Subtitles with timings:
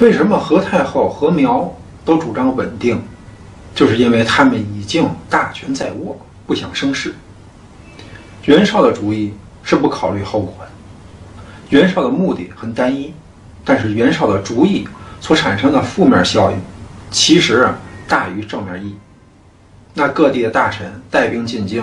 [0.00, 1.72] 为什么何太后、何苗
[2.04, 3.02] 都主张稳定？
[3.74, 6.16] 就是因为他们已经大权在握，
[6.46, 7.14] 不想生事。
[8.44, 10.68] 袁绍的主意是不考虑后果的。
[11.70, 13.12] 袁绍的目的很单一，
[13.64, 14.86] 但是袁绍的主意
[15.20, 16.58] 所产生的负面效应，
[17.10, 17.68] 其实
[18.06, 18.98] 大于正面意义。
[19.92, 21.82] 那各地的大臣带兵进京，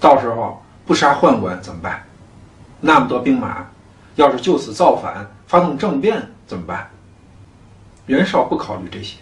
[0.00, 2.02] 到时候不杀宦官怎么办？
[2.80, 3.66] 那么多兵马，
[4.14, 6.88] 要是就此造反，发动政变怎么办？
[8.06, 9.16] 袁绍不考虑这些，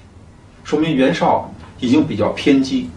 [0.62, 2.90] 说明袁绍已经比较偏激，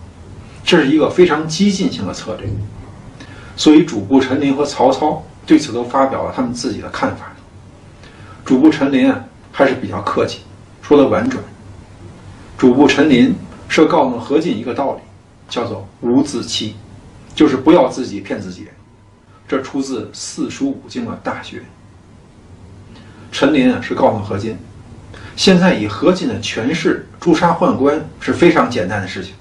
[0.64, 2.50] 这是一个非常激进性的策略。
[3.56, 7.32] 所以主簿陈琳和曹操对此都发表了他们自己的看法。
[8.46, 10.42] 主簿陈琳啊还是比较客气，
[10.82, 11.44] 说的婉转。
[12.58, 13.34] 主簿陈琳
[13.68, 15.02] 是告诉何进一个道理，
[15.48, 16.76] 叫做“无自欺”，
[17.34, 18.68] 就是不要自己骗自己。
[19.48, 21.60] 这出自四书五经的《大学》。
[23.32, 24.58] 陈琳啊是告诉何进，
[25.38, 29.36] 现在以何进的权势诛杀宦官是非常简单的事情，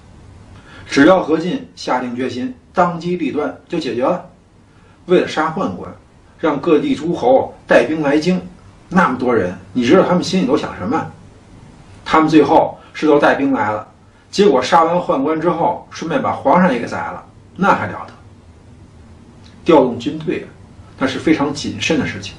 [0.87, 4.27] 只要何进下定决心，当机立断就解决了。
[5.07, 5.91] 为了杀宦官，
[6.39, 8.43] 让各地诸侯带兵来京，
[8.91, 11.11] 那么多人，你知道他们心里都想什么？
[12.05, 13.89] 他们最后是都带兵来了，
[14.31, 17.25] 结果杀完宦官之后，顺便把皇上也给宰了，
[17.57, 18.13] 那还了得？
[19.65, 20.47] 调动军队，
[20.98, 22.35] 那是非常谨慎的事情。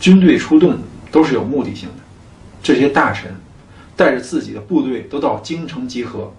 [0.00, 0.76] 军队出动
[1.12, 1.94] 都是有目的性的。
[2.62, 3.34] 这些大臣
[3.96, 6.32] 带着自己的部队都到京城集合，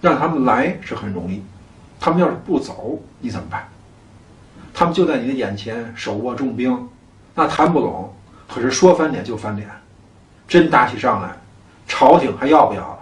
[0.00, 1.42] 让他们来是很容易。
[2.00, 3.68] 他们要是不走，你怎么办？
[4.72, 6.88] 他们就在你的眼前手握重兵，
[7.34, 8.14] 那谈不拢。
[8.46, 9.68] 可是说翻脸就翻脸，
[10.46, 11.36] 真打起仗来，
[11.86, 12.98] 朝廷还要不要了？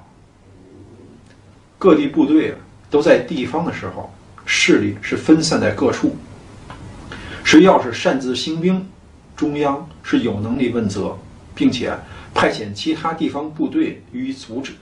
[1.79, 2.57] 各地部队
[2.91, 4.11] 都在地方的时候，
[4.45, 6.17] 势力是分散在各处。
[7.45, 8.89] 谁要是擅自兴兵，
[9.37, 11.17] 中央是有能力问责，
[11.55, 11.97] 并且
[12.37, 14.75] 派遣其他地方部队予以阻止。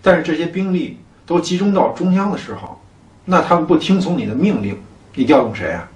[0.00, 2.80] 但是这些兵力都集中到中央的时候，
[3.26, 4.80] 那他们不听从你的命令，
[5.14, 5.86] 你调动谁啊？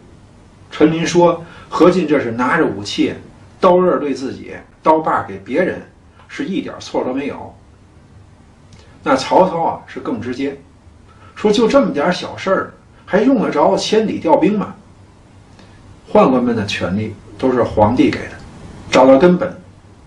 [0.71, 3.15] 陈琳说：“何进这是拿着武器，
[3.59, 5.81] 刀刃对自己，刀把给别人，
[6.29, 7.55] 是一点错都没有。”
[9.03, 10.57] 那曹操啊是更直接，
[11.35, 12.75] 说：“就这么点小事儿，
[13.07, 14.75] 还用得着千里调兵吗？”
[16.13, 18.33] 宦官们的权力都是皇帝给的，
[18.91, 19.57] 找到根本，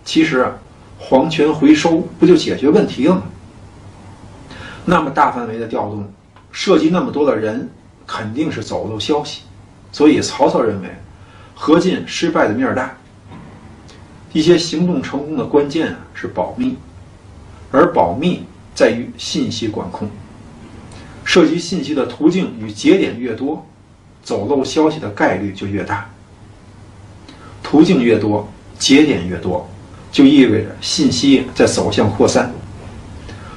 [0.05, 0.53] 其实啊
[0.97, 3.23] 皇权回收不就解决问题了吗？
[4.85, 6.07] 那么大范围的调动，
[6.51, 7.69] 涉及那么多的人，
[8.07, 9.41] 肯定是走漏消息，
[9.91, 10.87] 所以曹操认为
[11.53, 12.95] 何进失败的面大。
[14.31, 16.77] 一些行动成功的关键啊是保密，
[17.71, 20.09] 而保密在于信息管控，
[21.23, 23.65] 涉及信息的途径与节点越多。
[24.23, 26.09] 走漏消息的概率就越大，
[27.61, 28.47] 途径越多，
[28.79, 29.69] 节点越多，
[30.15, 32.45] 就意味着信息在走向扩散；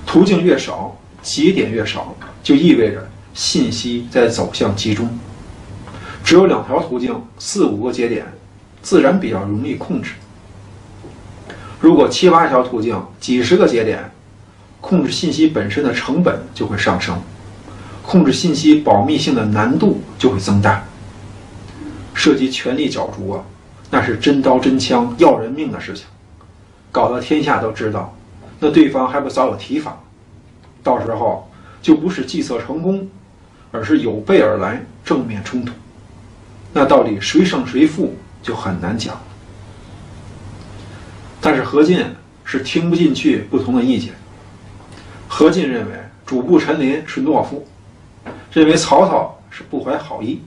[0.04, 5.08] 途径越少，节点越少，就意味着信息在走向集中。
[6.24, 8.26] 只有两条途径，四五个节点，
[8.82, 10.14] 自然比较容易控制。
[11.78, 14.10] 如果七八条途径，几十个节点，
[14.80, 17.16] 控制信息本身的成本就会上升。
[18.02, 20.84] 控制信息保密性的难度就会增大，
[22.14, 23.44] 涉及权力角逐啊，
[23.92, 26.04] 那是真刀真枪要人命的事情，
[26.90, 28.14] 搞得天下都知道，
[28.58, 29.98] 那对方还不早有提防，
[30.82, 31.50] 到时候
[31.82, 33.08] 就不是计策成功，
[33.70, 35.72] 而是有备而来正面冲突，
[36.72, 39.18] 那到底谁胜谁负就很难讲。
[41.40, 42.04] 但是何进
[42.44, 44.12] 是听不进去不同的意见，
[45.28, 45.92] 何进认为
[46.26, 47.66] 主簿陈琳是懦夫。
[48.50, 50.40] 认为曹操是不怀好意。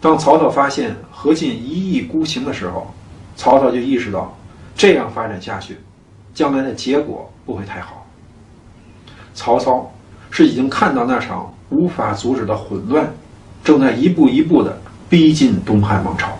[0.00, 2.94] 当曹操发现何进一意孤行的时候，
[3.34, 4.36] 曹操就意识到，
[4.76, 5.76] 这样发展下去，
[6.34, 8.06] 将来的结果不会太好。
[9.34, 9.92] 曹操
[10.30, 13.12] 是已经看到那场无法阻止的混乱，
[13.62, 16.30] 正在一步一步的逼近东汉王朝。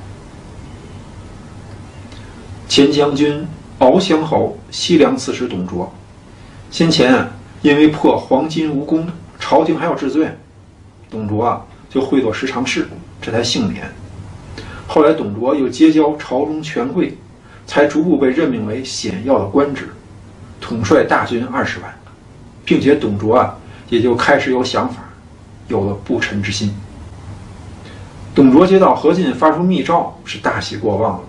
[2.69, 3.46] 前将军
[3.79, 5.93] 敖襄侯西凉刺史董卓，
[6.70, 7.28] 先前
[7.61, 9.06] 因为破黄巾无功，
[9.38, 10.28] 朝廷还要治罪。
[11.11, 12.88] 董卓啊，就会做十常侍，
[13.20, 13.87] 这才幸免。
[14.87, 17.17] 后来，董卓又结交朝中权贵，
[17.67, 19.88] 才逐步被任命为显要的官职，
[20.61, 21.94] 统帅大军二十万，
[22.64, 23.56] 并且董卓啊，
[23.88, 25.03] 也就开始有想法，
[25.69, 26.75] 有了不臣之心。
[28.35, 31.20] 董卓接到何进发出密诏，是大喜过望了，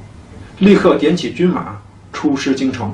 [0.59, 1.77] 立刻点起军马
[2.11, 2.93] 出师京城。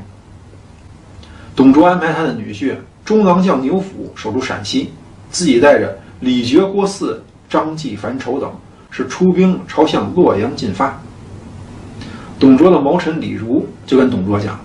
[1.56, 4.92] 董卓安排他的女婿中郎将牛辅守住陕西，
[5.30, 5.98] 自己带着。
[6.22, 7.18] 李傕、郭汜、
[7.50, 8.52] 张继、樊稠等
[8.92, 11.02] 是出兵朝向洛阳进发。
[12.40, 14.58] 董卓的谋臣李儒就跟董卓讲：“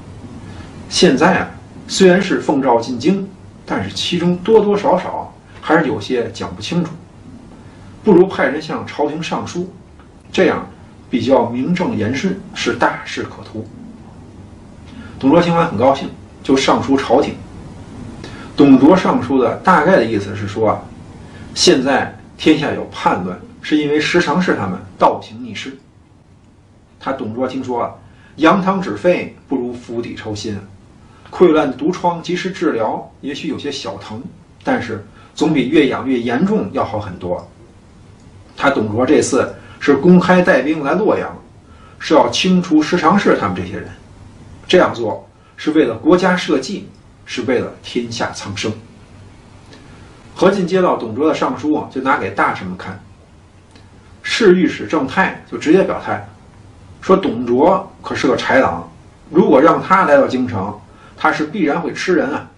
[0.88, 1.50] 现在啊，
[1.88, 3.28] 虽然是奉诏进京，
[3.66, 6.92] 但是其中多多少少还是有些讲不清楚。
[8.04, 9.72] 不如派人向朝廷上书，
[10.30, 10.68] 这样
[11.10, 13.66] 比较名正言顺，是大事可图。
[15.18, 16.08] 董卓听完很高兴，
[16.42, 17.34] 就上书朝廷。
[18.56, 20.82] 董卓上书的大概的意思是说啊，
[21.54, 25.76] 现在天下有叛乱，是因为时常是他们倒行逆施。
[27.04, 28.00] 他董卓听说，
[28.36, 30.58] 扬汤止沸不如釜底抽薪，
[31.30, 34.22] 溃烂毒疮及时治疗，也许有些小疼，
[34.62, 35.04] 但是
[35.34, 37.46] 总比越养越严重要好很多。
[38.56, 41.30] 他董卓这次是公开带兵来洛阳，
[41.98, 43.86] 是要清除十常侍他们这些人。
[44.66, 45.28] 这样做
[45.58, 46.88] 是为了国家社稷，
[47.26, 48.72] 是为了天下苍生。
[50.34, 52.98] 何进接到董卓的上书啊，就拿给大臣们看。
[54.22, 56.26] 侍御史郑泰就直接表态，
[57.04, 58.90] 说董卓可是个豺狼，
[59.28, 60.74] 如果让他来到京城，
[61.18, 62.48] 他是必然会吃人啊。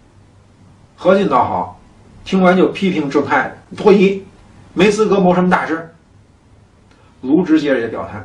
[0.94, 1.81] 何进倒好，
[2.25, 4.25] 听完就批评郑泰脱衣。
[4.72, 5.93] 没资格谋什么大事。
[7.22, 8.25] 卢植接着也表态，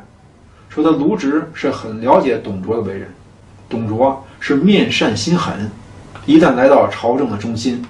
[0.68, 3.12] 说他卢植是很了解董卓的为人，
[3.68, 5.68] 董卓是面善心狠，
[6.24, 7.84] 一旦来到朝政的中心，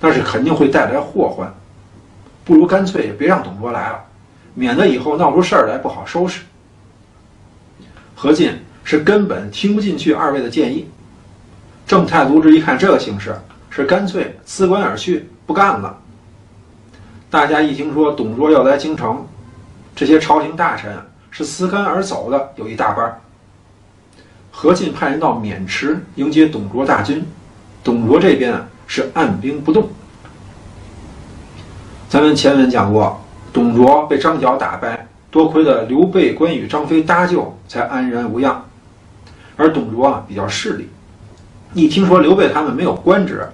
[0.00, 1.48] 那是肯定会带来祸患，
[2.44, 4.00] 不如干脆别让董卓来了，
[4.54, 6.42] 免得以后闹出事儿来不好收拾。
[8.20, 10.88] 何进是根本听不进去二位的建议，
[11.86, 13.32] 正太、卢植一看这个形势，
[13.70, 15.96] 是干脆辞官而去，不干了。
[17.30, 19.24] 大家一听说董卓要来京城，
[19.94, 20.92] 这些朝廷大臣
[21.30, 23.20] 是辞官而走的，有一大半。
[24.50, 27.24] 何进派人到渑池迎接董卓大军，
[27.84, 28.52] 董卓这边
[28.88, 29.88] 是按兵不动。
[32.08, 38.64] 咱们前文讲过，董卓被张角打败，多亏了刘备、关羽、张飞搭救，才安然无恙。
[39.56, 40.88] 而董卓啊比较势利，
[41.74, 43.46] 一听说刘备他们没有官职，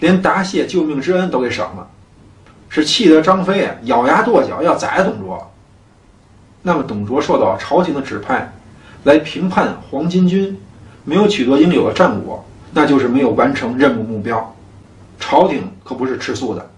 [0.00, 1.86] 连答谢救命之恩都给省了。
[2.68, 5.52] 是气得张飞啊咬牙跺脚要宰董卓。
[6.62, 8.52] 那么董卓受到朝廷的指派，
[9.04, 10.58] 来平叛黄巾军，
[11.04, 14.56] 没有取得应有的战果，那就是没有完成任务目标。
[15.20, 16.70] 朝廷可不是吃素的，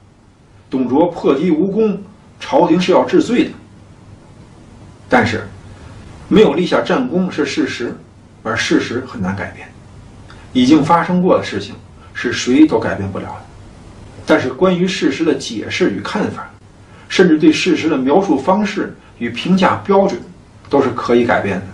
[0.68, 2.02] 董卓破敌无功，
[2.38, 3.50] 朝廷是要治罪的。
[5.08, 5.46] 但是，
[6.28, 7.96] 没有立下战功是事实，
[8.42, 9.68] 而事实很难改变。
[10.52, 11.74] 已经发生过的事情，
[12.14, 13.40] 是谁都改变不了的。
[14.26, 16.50] 但是，关于事实的解释与看法，
[17.08, 20.20] 甚至对事实的描述方式与评价标准，
[20.68, 21.66] 都是可以改变的。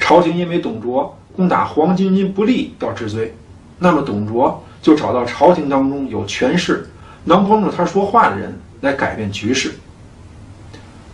[0.00, 3.32] 朝廷因为董卓攻打黄巾军不利要治罪，
[3.78, 6.90] 那么董卓就找到朝廷当中有权势、
[7.22, 9.72] 能帮助他说话的人来改变局势。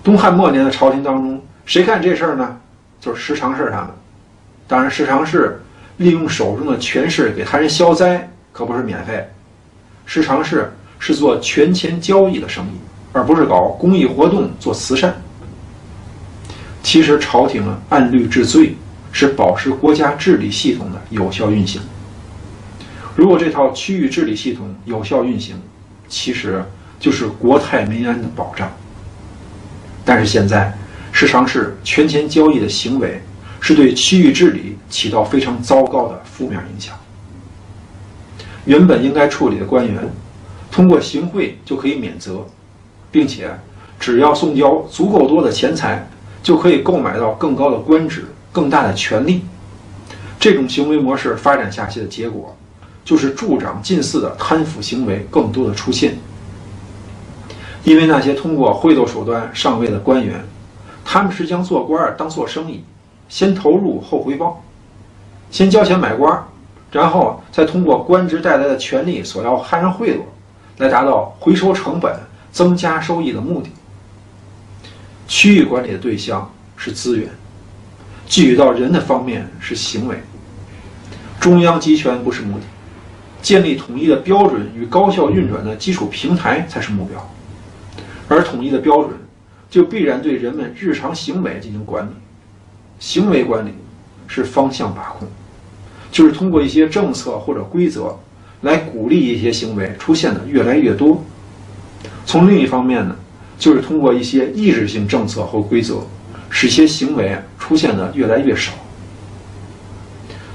[0.08, 2.56] 东汉末年的朝廷当中，谁干这事儿呢？
[2.98, 3.88] 就是十常侍他们。
[4.66, 5.60] 当然，十常侍
[5.98, 9.22] 利用手中的权势给他人消灾，可不是免费。
[10.06, 12.78] 十常侍是做权钱交易的生意，
[13.12, 15.14] 而不是搞公益活动、做慈善。
[16.82, 18.76] 其实朝廷啊，按律治罪
[19.12, 21.82] 是保持国家治理系统的有效运行。
[23.14, 25.60] 如果这套区域治理系统有效运行，
[26.08, 26.64] 其实
[26.98, 28.72] 就是国泰民安的保障。
[30.08, 30.72] 但是现在，
[31.12, 33.20] 十常是权钱交易的行为
[33.60, 36.98] 是对区域治理起到非常糟糕的负面影响。
[38.64, 40.10] 原本应该处理的官员，
[40.70, 42.46] 通过行贿就可以免责，
[43.10, 43.50] 并且
[44.00, 46.08] 只要送交足够多的钱财，
[46.42, 49.42] 就可以购买到更高的官职、更大的权力。
[50.40, 52.56] 这种行为模式发展下去的结果，
[53.04, 56.16] 就是助长近似的贪腐行为更多的出现。
[57.88, 60.44] 因为那些通过贿赂手段上位的官员，
[61.06, 62.84] 他们是将做官当做生意，
[63.30, 64.62] 先投入后回报，
[65.50, 66.38] 先交钱买官。
[66.92, 70.20] 然后再通过官职带来的权利索要他人贿赂，
[70.76, 72.14] 来达到回收成本、
[72.52, 73.70] 增加收益的目的。
[75.26, 77.30] 区域管理的对象是资源，
[78.26, 80.22] 具体到人的方面是行为。
[81.40, 82.64] 中央集权不是目的，
[83.40, 87.18] 建立统一的标准与高效运转的基础平台才是目标。
[88.28, 89.12] 而统一的标准，
[89.70, 92.10] 就必然对人们日常行为进行管理。
[92.98, 93.70] 行为管理
[94.26, 95.26] 是方向把控。
[96.10, 98.18] 就是通过一些政策或者规则，
[98.62, 101.22] 来鼓励一些行为出现的越来越多。
[102.24, 103.14] 从另一方面呢，
[103.58, 106.00] 就是通过一些抑制性政策或规则，
[106.50, 108.72] 使一些行为出现的越来越少。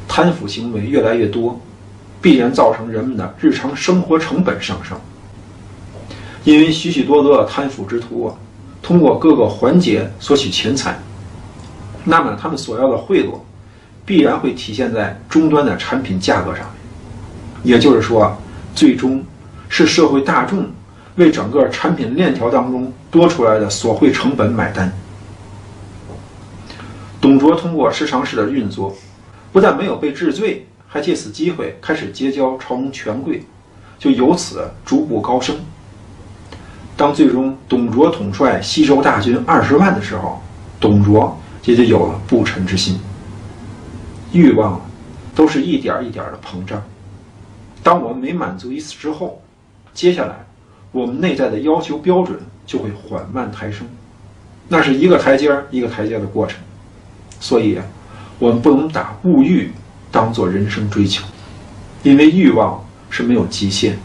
[0.08, 1.60] 贪腐行为越来越多，
[2.22, 5.00] 必然造成人们的日常生活成本上升。
[6.44, 8.36] 因为许许多多的贪腐之徒啊，
[8.82, 11.00] 通过各个环节索取钱财，
[12.04, 13.40] 那么他们所要的贿赂。
[14.06, 16.74] 必然会体现在终端的产品价格上面。
[17.64, 18.36] 也就是说，
[18.76, 19.24] 最终
[19.70, 20.66] 是社会大众
[21.16, 24.92] 为整个产品链条当中多出来的索贿成本买单。
[27.22, 28.94] 董卓通过十常侍的运作，
[29.54, 33.46] 不但没有被治罪，还借此机会开始结交朝中权贵，
[33.98, 35.56] 就由此逐步高升。
[36.96, 40.42] 当最终董卓统帅西周大军二十万的时候，
[40.80, 43.00] 董卓也就有了不臣之心。
[44.32, 44.82] 欲望
[45.36, 46.82] 都是一点一点的膨胀。
[47.82, 49.42] 当我们没满足一次之后，
[49.94, 50.46] 接下来
[50.92, 53.88] 我们内在的要求标准就会缓慢抬升，
[54.68, 56.60] 那是一个台阶一个台阶的过程。
[57.40, 57.78] 所以，
[58.40, 59.72] 我们不能把物欲
[60.12, 61.26] 当做人生追求，
[62.04, 63.98] 因为欲望是没有极限。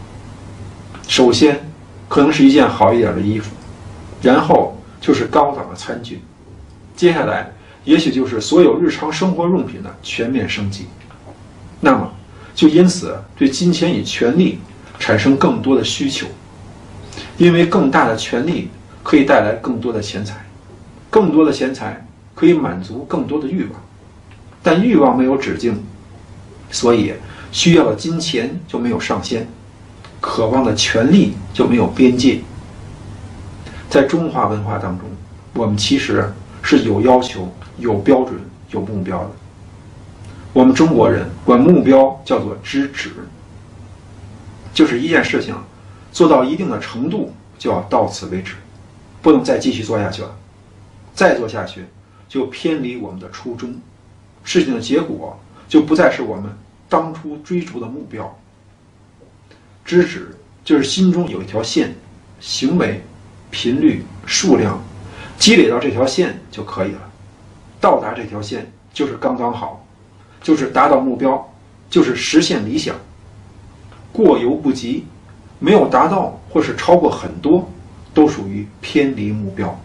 [1.07, 1.68] 首先，
[2.09, 3.55] 可能是一件好一点的衣服，
[4.21, 6.19] 然后就是高档的餐具，
[6.97, 7.49] 接下来
[7.85, 10.87] 也许就是所有日常生活用品的全面升级。
[11.79, 12.11] 那么，
[12.53, 14.59] 就因此对金钱与权力
[14.99, 16.27] 产生更多的需求，
[17.37, 18.69] 因为更大的权力
[19.01, 20.45] 可以带来更多的钱财，
[21.09, 22.05] 更多的钱财。
[22.35, 23.71] 可以满足更多的欲望，
[24.63, 25.77] 但欲望没有止境，
[26.71, 27.11] 所以
[27.51, 29.45] 需要的金钱就没有上限，
[30.19, 32.41] 渴望的权利就没有边界。
[33.89, 35.07] 在中华文化当中，
[35.53, 38.39] 我们其实是有要求、有标准、
[38.71, 39.31] 有目标的。
[40.53, 43.11] 我们中国人管目标叫做知止，
[44.73, 45.55] 就是一件事情
[46.11, 48.55] 做到一定的程度就要到此为止，
[49.21, 50.35] 不能再继续做下去了，
[51.13, 51.85] 再做下去。
[52.27, 53.73] 就偏离我们的初衷，
[54.43, 56.55] 事情的结果就不再是我们
[56.87, 58.39] 当初追逐的目标。
[59.89, 60.29] 知止
[60.63, 61.95] 就是心中有一条线，
[62.39, 63.01] 行为、
[63.49, 64.79] 频率、数量
[65.39, 66.99] 积累到这条线就可以了。
[67.81, 69.83] 到达这条线就是刚刚好，
[70.43, 71.43] 就是达到目标，
[71.89, 72.95] 就是实现理想。
[74.13, 75.05] 过犹不及，
[75.57, 77.67] 没有达到或是超过很多，
[78.13, 79.75] 都属于偏离目标。